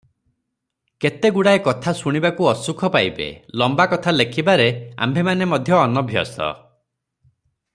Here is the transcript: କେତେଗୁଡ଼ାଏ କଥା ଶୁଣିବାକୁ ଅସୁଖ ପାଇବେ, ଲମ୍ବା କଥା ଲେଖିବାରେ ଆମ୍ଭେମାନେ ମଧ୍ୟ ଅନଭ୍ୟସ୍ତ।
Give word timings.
କେତେଗୁଡ଼ାଏ 1.03 1.59
କଥା 1.67 1.93
ଶୁଣିବାକୁ 1.99 2.47
ଅସୁଖ 2.51 2.89
ପାଇବେ, 2.95 3.27
ଲମ୍ବା 3.63 3.87
କଥା 3.93 4.15
ଲେଖିବାରେ 4.17 4.67
ଆମ୍ଭେମାନେ 5.07 5.49
ମଧ୍ୟ 5.53 5.77
ଅନଭ୍ୟସ୍ତ। 5.83 6.49